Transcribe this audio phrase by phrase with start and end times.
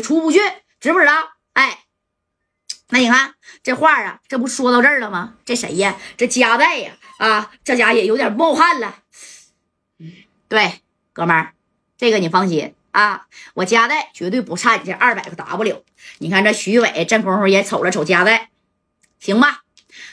[0.00, 0.40] 出不去，
[0.80, 1.32] 知不知道？
[1.52, 1.80] 哎，
[2.88, 5.34] 那你看这话啊，这不说到这儿了吗？
[5.44, 5.96] 这谁呀？
[6.16, 9.02] 这夹带呀，啊，这家也有点冒汗了。
[10.48, 10.80] 对，
[11.12, 11.54] 哥们儿，
[11.96, 15.84] 这个你放心啊，我夹带绝对不差你这二百个 W。
[16.18, 18.50] 你看这徐伟这功夫也瞅了瞅夹带，
[19.18, 19.62] 行吧？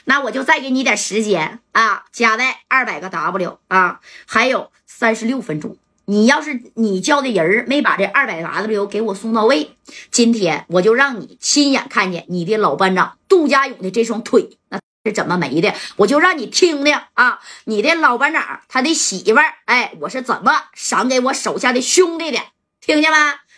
[0.04, 5.76] 那我就再给你点时间啊，夹带二百个 W 啊，还有三十六分钟。
[6.08, 9.72] 你要是你叫的人没把这二百 W 给我送到位，
[10.10, 22.38] 今天我就让你亲眼看见你的老班长杜家勇的这双腿那是怎么没的，我就让你听听啊，你的老班长他的媳妇儿，哎，我是怎么赏给我手下的兄弟的，
[22.80, 23.16] 听见没？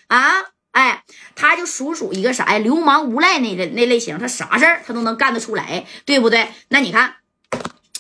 [0.09, 1.04] 啊，哎，
[1.34, 6.48] 他就属属一个啥呀，流氓无赖那那类型，他啥事儿他都能干得出来，对不对？
[6.68, 7.16] 那你看。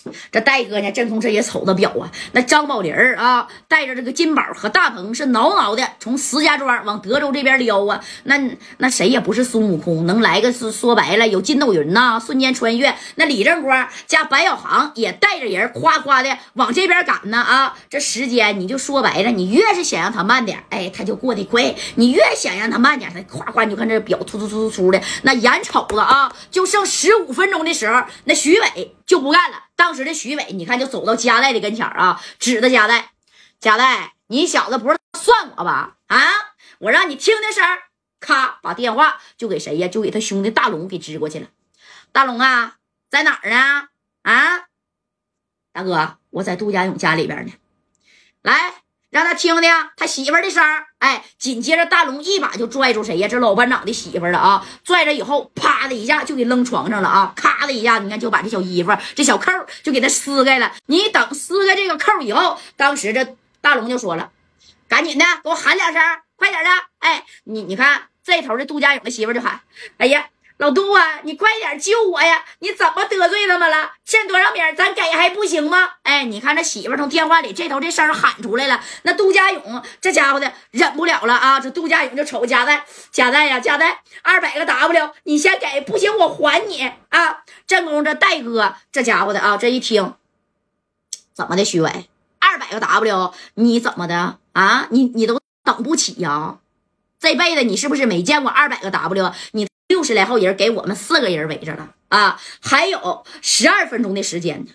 [0.32, 2.10] 这戴哥呢，正从这也瞅着表啊。
[2.32, 8.00] 那张宝林啊，带着这个金宝和大鹏是挠挠的从石家庄往德州这边撩啊。
[8.24, 8.38] 那
[8.78, 12.94] 那谁也不是孙悟空，能来个是说白了有筋斗云呐，瞬间穿越。
[13.16, 17.76] 那李正光加白小航也带着人夸夸的往这边赶呢啊。
[17.90, 25.00] 这时间你就说白了，你越是想让他慢点，哎，他就过得快；你越想让他慢点，他夸夸你就看这表突突突突突的。
[25.22, 29.67] 那眼瞅着啊，就剩十五分钟的时候，那徐伟就不干了。
[29.78, 33.12] 当时的徐伟，你看就走到加代的跟前啊，指着加代，
[33.60, 35.98] 加代，你小子不是算我吧？
[36.08, 36.18] 啊，
[36.80, 37.64] 我让你听听声
[38.18, 39.86] 咔，把电话就给谁呀？
[39.86, 41.46] 就给他兄弟大龙给支过去了。
[42.10, 43.88] 大龙啊，在哪儿呢？
[44.22, 44.66] 啊，
[45.72, 47.52] 大哥，我在杜家勇家里边呢。
[48.42, 48.82] 来。
[49.10, 53.26] 让他听听他媳妇儿的声儿，哎，紧接着大龙一把就拽住谁呀？
[53.26, 54.66] 这老班长的媳妇儿了啊！
[54.84, 57.32] 拽着以后，啪的一下就给扔床上了啊！
[57.34, 59.50] 咔的一下，你看就把这小衣服、这小扣
[59.82, 60.72] 就给他撕开了。
[60.86, 64.30] 你等撕开这个扣以后，当时这大龙就说了
[64.88, 66.02] ：“赶紧的，给我喊两声，
[66.36, 69.60] 快点的！”哎，你你看这头的杜家勇的媳妇就喊
[69.96, 70.26] ：“哎呀！”
[70.58, 72.44] 老杜啊，你快点救我呀！
[72.58, 73.92] 你怎么得罪他们了？
[74.04, 75.88] 欠多少米咱给还不行吗？
[76.02, 78.80] 哎，你看这媳妇从电话里这头这声喊出来了。
[79.02, 81.60] 那杜家勇这家伙的忍不了了啊！
[81.60, 87.44] 这杜家勇就瞅加代，加代呀，加代，二百个 W，你先给，不行我还你啊！
[87.68, 90.14] 正宫这戴哥这家伙的啊，这一听
[91.32, 91.64] 怎么的？
[91.64, 92.08] 徐伟，
[92.40, 94.88] 二百个 W，你怎么的啊？
[94.90, 96.58] 你你都等不起呀？
[97.20, 99.32] 这辈子你是不是没见过二百个 W？
[99.52, 99.68] 你。
[99.88, 102.38] 六十来号人给我们四个人围着了啊！
[102.60, 104.72] 还有十二分钟的时间呢，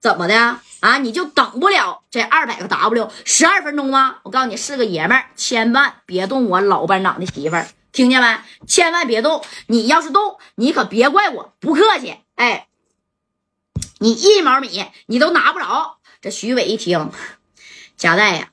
[0.00, 0.98] 怎么的啊？
[0.98, 4.20] 你就等不了这二百个 W 十二分钟吗？
[4.22, 8.38] 我告诉你，是个爷们儿，千万别动我老班长的媳妇儿，听见没？
[8.66, 9.44] 千万别动！
[9.66, 12.16] 你要是动，你可别怪我不客气。
[12.36, 12.68] 哎，
[13.98, 15.98] 你一毛米你都拿不着。
[16.22, 17.10] 这徐伟一听，
[17.98, 18.48] 贾代呀，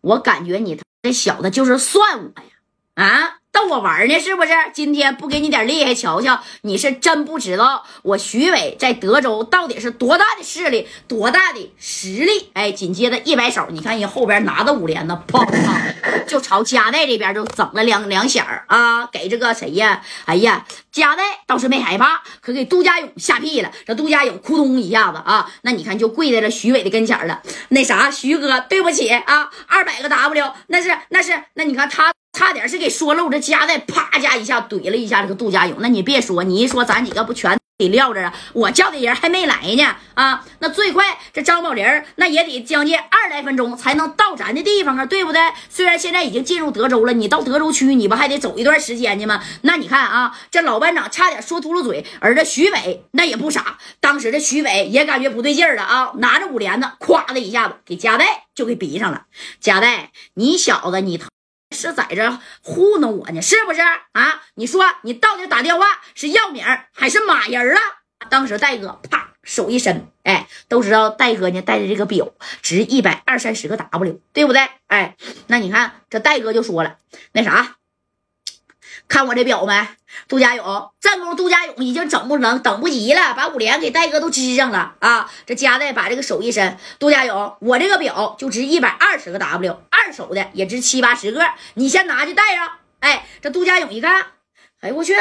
[0.00, 3.39] 我感觉你这小子就是算我呀，啊！
[3.52, 4.50] 逗我玩呢，是不是？
[4.72, 12.50] 今天不给你点厉害瞧瞧，你是真不知道我徐伟在德州到底是多大的势力，多大的实力。
[12.54, 20.00] 哎，紧接着一摆手，你看人后边拿着五连呢，砰砰就朝加代这边就整了两两响啊，给这个谁呀？
[20.26, 23.70] 哎呀，加代倒是没害怕，可给杜家勇吓屁了。
[23.84, 27.42] 这杜家勇扑通一下子啊，那你看就跪在了徐伟的跟前了。
[27.70, 32.12] 那啥，徐哥，对不起啊，二百个 W，那是那是那你看他。
[32.40, 35.76] 差点是给说漏，这夹带啪家一下怼了一下这个杜家勇。
[35.80, 38.34] 那你别说，你一说咱几个不全得撂着啊？
[38.54, 40.42] 我叫的人还没来呢啊！
[40.60, 41.84] 那最快这张宝林
[42.16, 45.42] 那也得将近二来分钟才能到咱的地方啊，对不对？
[45.68, 49.42] 虽然现在已经进入德州了，你到德州区你不还得走一段时间呢吗？
[49.60, 59.24] 那你看啊，这老班长差点说秃噜嘴，而这徐伟那也不傻，当时这徐伟也感觉不对劲了啊，拿着五连子，咵的一下子给夹带就给逼上了。
[59.60, 61.20] 夹带，你小子你。
[61.80, 64.42] 是在这糊弄我呢，是不是啊？
[64.54, 67.80] 你说你到底打电话是要名还是骂人啊？
[68.28, 72.28] 当时戴哥啪手一伸，哎，都知道戴哥呢带着这个表
[72.60, 74.68] 值一百二三十个 W，对不对？
[74.88, 76.98] 哎，那你看这戴哥就说了，
[77.32, 77.76] 那啥。
[79.08, 79.88] 看我这表没？
[80.26, 85.30] 杜家勇，战功杜家勇已经整不能等不及了，把五连给戴哥都支上了啊！
[85.46, 91.44] 这加代把这个手一伸，杜家勇，我这个表就值一百二十个 W，二手的也值七八十个，
[91.74, 92.68] 你先拿去戴上。
[92.98, 94.26] 哎，这杜家勇一看，
[94.80, 95.14] 哎我去，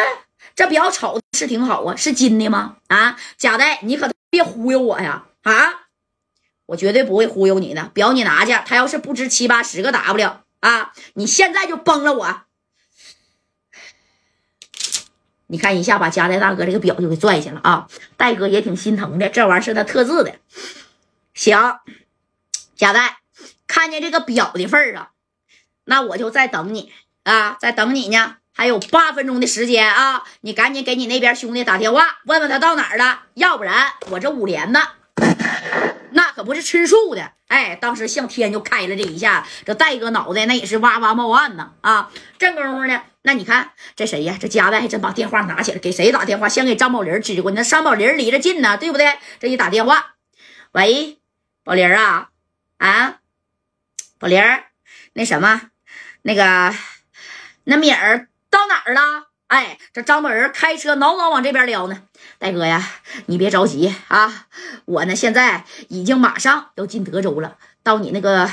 [0.55, 2.77] 这表瞅是挺好啊，是金的吗？
[2.87, 5.25] 啊，贾代，你可别忽悠我呀！
[5.43, 5.87] 啊，
[6.65, 12.41] 我绝对不会忽悠你的，表你拿去，他要是不值七八十个 W 啊，你现在就崩了我。
[15.51, 17.87] 你看一下，把加代大哥这个表就给拽下了啊！
[18.17, 20.35] 戴哥也挺心疼的，这玩意儿是他特制的。
[21.33, 21.79] 行，
[22.75, 23.17] 加代，
[23.65, 25.09] 看见这个表的份儿啊，
[25.85, 26.93] 那我就再等你。
[27.23, 34.79] 啊，在等你呢，还有八分钟的时间啊，你赶紧给你那边兄弟打电话，问问他到哪儿了，要不然我这五连呢，
[36.11, 37.31] 那可不是吃素的。
[37.47, 42.11] 哎，当时向天就开了这一下，这戴哥脑袋那也是哇哇冒汗呢啊！
[42.37, 44.35] 这功夫呢，那你看这谁呀？
[44.41, 46.49] 这家代还真把电话拿起来，给谁打电话？
[46.49, 47.55] 先给张宝林支过去。
[47.55, 49.19] 那张宝林离着近呢，对不对？
[49.39, 50.15] 这一打电话，
[50.71, 51.19] 喂，
[51.63, 52.29] 宝林啊
[52.79, 53.19] 啊，
[54.17, 54.41] 宝林
[55.13, 55.69] 那什么，
[56.23, 56.73] 那个
[57.65, 59.27] 那米儿到哪儿了？
[59.45, 62.01] 哎，这张宝仁开车挠挠往这边撩呢。
[62.39, 62.83] 大哥呀，
[63.27, 64.47] 你别着急啊，
[64.85, 68.51] 我呢现在已经马上要进德州了，到你那个，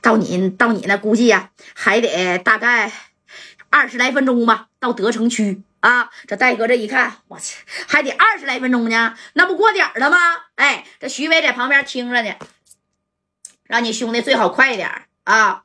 [0.00, 2.90] 到你到你那估计呀，还得大概
[3.74, 6.08] 二十来分钟吧，到德城区啊。
[6.28, 10.16] 这戴哥这一看，我去，还得二十来分钟呢，那不过点了吗？
[10.54, 12.34] 哎，这徐伟在旁边听着呢，
[13.64, 14.88] 让你兄弟最好快点
[15.24, 15.64] 啊。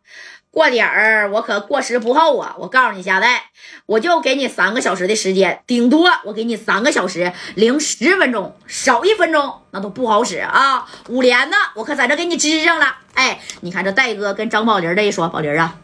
[0.50, 2.56] 过点儿，我可过时不候啊！
[2.58, 3.52] 我告诉你，佳代，
[3.86, 10.90] 我就给你三个小时的时间，顶多我给你三个小时零十分钟，少一分钟那都不好使啊！
[11.10, 12.98] 五连呢，我可在这给你支上了。
[13.14, 15.78] 哎，你看这戴哥跟张宝林这一说，宝林啊，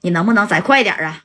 [0.00, 1.22] 你能不能再快点啊？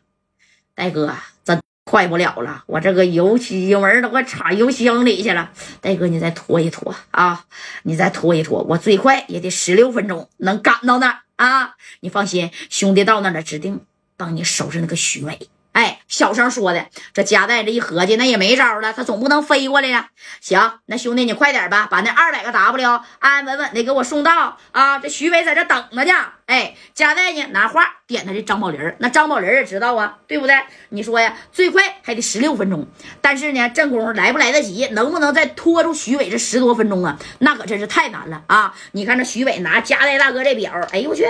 [0.75, 5.51] 戴哥，咱快不了了，我这个油漆门都快插油箱里去了。
[5.81, 7.45] 戴哥，你再拖一拖啊！
[7.83, 11.19] 你再拖一拖，我最快也得十六分钟能赶到那儿。
[11.35, 13.81] 啊，你放心，兄弟到那了，指定
[14.15, 15.49] 帮你收拾那个徐伟。
[15.73, 20.09] 哎，小声说的，这加代这一合计，那也没招了，他总不能飞过来呀。
[20.39, 22.89] 行，那兄弟你快点吧，把那二百个 W
[23.19, 24.99] 安安稳稳的给我送到啊！
[24.99, 26.13] 这徐伟在这等着呢。
[26.45, 30.55] 哎，加代呢拿话点他这张宝林那张宝林也知道啊，对不对？
[30.89, 32.87] 你说呀，最快还得十六分钟，
[33.21, 37.17] 但是呢，这功夫来不来得及，能不能再拖住徐伟这十多分钟啊？
[37.39, 38.75] 那可真是太难了啊！
[38.91, 41.25] 你看这徐伟拿加代大哥这表，哎呦我去！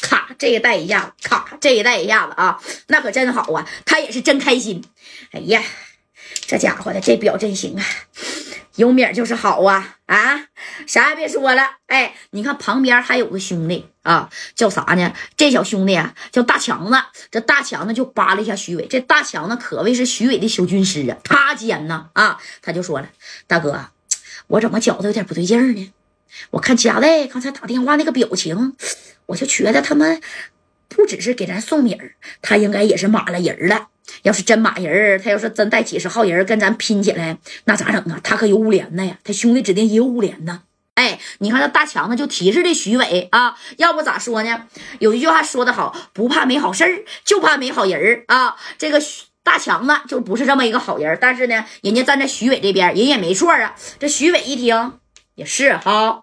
[0.00, 1.12] 卡这个带一下子，
[1.60, 3.66] 这一带一下子啊，那可真好啊！
[3.84, 4.84] 他也是真开心。
[5.32, 5.62] 哎呀，
[6.46, 7.84] 这家伙的这表真行啊，
[8.76, 10.46] 有米就是好啊啊！
[10.86, 15.12] 啥也别说了，哎，你看旁边还有个兄弟啊，叫啥呢？
[15.36, 16.96] 这小兄弟啊叫大强子。
[17.30, 22.40] 这大强子就扒了一下徐伟，这大强子可谓是徐伟的小军师啊，他尖呢啊！
[22.62, 23.08] 他就说了，
[23.46, 23.90] 大哥，
[24.46, 25.92] 我怎么觉得有点不对劲儿呢？
[26.50, 28.76] 我看佳代刚才打电话那个表情。
[29.26, 30.22] 我就觉得他们
[30.88, 33.88] 不只是给咱送米儿，他应该也是码了人了。
[34.22, 38.18] 要是真码人他要是真带几十号人跟咱拼起来，那咋整啊？
[38.24, 40.62] 他可有五连呢呀，他兄弟指定也有五连呢。
[40.94, 44.66] 哎，你看这大强子就提示这徐伟啊，要不咋说呢？
[44.98, 48.56] 有一句话说得好，不怕没好事儿，就怕没好人啊。
[48.78, 49.00] 这个
[49.42, 53.76] 大强子就不是这么一个好人，但是呢，人家站在徐伟这边，人也没错啊。
[53.98, 54.94] 这徐伟一听
[55.34, 56.22] 也是哈。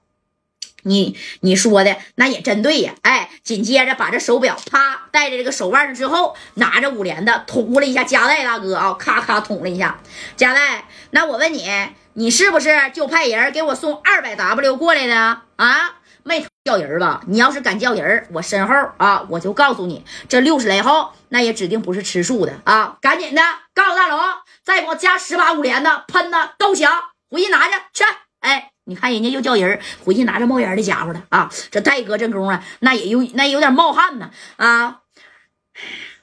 [0.87, 9.99] 你你说的那也真对呀，哎，紧接着把这手表啪戴在这个手腕上之后，拿着五连的捅了一下加代大哥啊，咔咔捅了一下
[10.37, 10.85] 加代。
[11.09, 11.67] 那我问你，
[12.13, 15.95] 你是不是就派人给我送二百 W 过来的啊？
[16.21, 17.21] 没叫人吧？
[17.27, 22.97] 你要是敢叫人，我身后啊，我就告诉你，这六十来号那也指定不是吃素的啊！
[23.01, 23.41] 赶紧的，
[23.73, 24.19] 告诉大龙，
[24.63, 26.87] 再给我加十把五连的喷的都行，
[27.31, 28.03] 回去拿去去，
[28.41, 28.74] 哎。
[28.85, 31.51] 你看人家又叫人回去拿着冒烟的家伙了啊！
[31.71, 35.01] 这戴哥这功夫那也有那有点冒汗呢啊！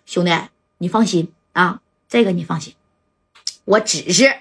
[0.07, 0.33] 兄弟，
[0.79, 2.75] 你放心啊，这个你放心，
[3.65, 4.33] 我只是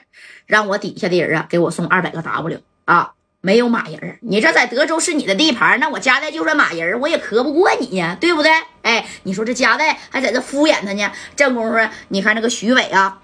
[0.46, 4.20] 让我底下的人啊给我送二百个 W 啊，没有马人。
[4.22, 8.52] 你这在德州是你的地盘，那我加代就算马人，我也磕不过你呀，对不对？
[8.84, 13.24] 哎，你说这加代还在这敷衍他呢，这功夫你看这个徐伟啊，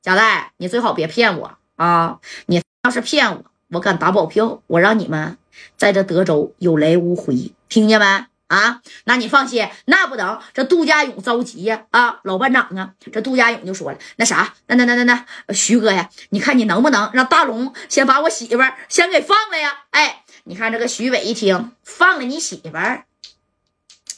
[0.00, 2.20] 加代，你最好别骗我啊！
[2.46, 3.44] 你要是骗我。
[3.72, 5.38] 我敢打保票，我让你们
[5.76, 8.26] 在这德州有来无回，听见没？
[8.48, 10.40] 啊，那你放心，那不能。
[10.52, 19.84] 这杜家勇着急呀，啊，老班长啊，这杜家勇就说了，那啥，那那那那那，徐哥呀，你看你能不能让大龙先把我媳妇儿先给放了呀？
[19.90, 23.04] 哎，你看这个徐伟一听，放了你媳妇儿，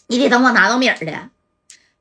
[0.06, 1.28] 你得等我拿到米儿的。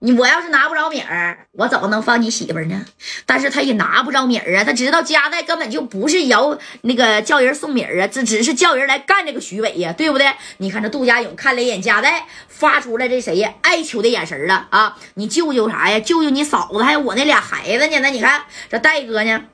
[0.04, 2.86] 你我要是拿不着米儿，我怎么能放你媳妇呢？
[3.28, 10.34] 但是他也拿不着米儿啊，他知道加代根本就不是摇那个叫人送米儿啊，这只是叫人来干这个徐伟呀，对不对？
[10.58, 14.98] 你看这杜家勇看了一眼加代，发出来这谁呀哀求的眼神了啊！
[15.14, 16.00] 你救救啥呀？
[16.00, 18.00] 救救你嫂子还有我那俩孩子呢？
[18.00, 19.46] 那你看这戴哥呢？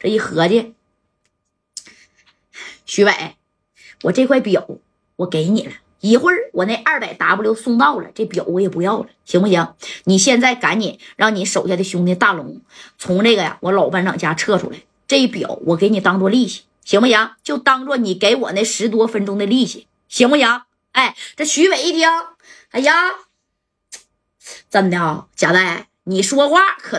[0.00, 0.74] 这一合计，
[2.84, 3.36] 徐伟，
[4.02, 4.68] 我这块表
[5.16, 5.72] 我给你了。
[6.04, 9.74] 一会儿我那二百 W 送到了，这表我也不要了，行不行？
[10.04, 12.60] 你现在赶紧让你手下的兄弟大龙
[12.98, 17.30] 从这个呀我老班长家撤出来，这表我给你当做利息，行不行？
[17.42, 20.60] 就当做你给我那十多分钟的利息，行不行？
[20.92, 22.06] 哎，这徐伟一听，
[22.72, 22.92] 哎呀，
[24.68, 26.92] 真的啊，贾代，你说话可。